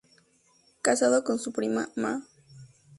[0.81, 2.23] Casado con su prima Ma.